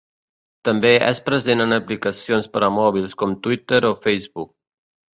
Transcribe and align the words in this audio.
També 0.69 0.93
és 1.09 1.21
present 1.27 1.61
en 1.67 1.77
aplicacions 1.77 2.51
per 2.57 2.65
a 2.71 2.73
mòbils 2.81 3.17
com 3.23 3.39
Twitter 3.45 3.85
o 3.95 3.97
Facebook. 4.09 4.57